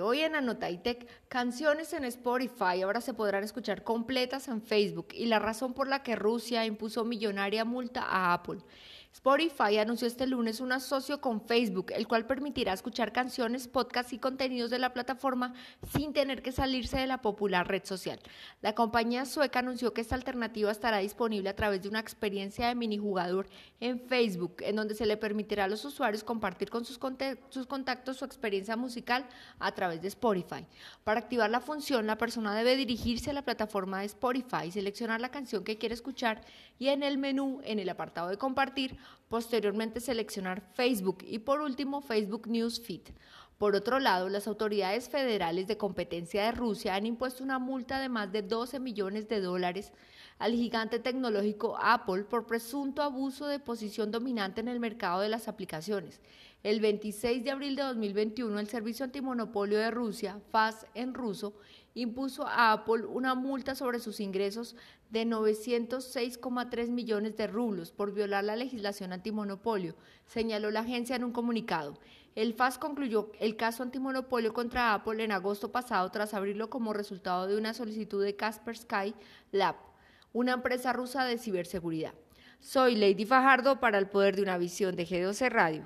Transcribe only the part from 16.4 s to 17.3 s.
que salirse de la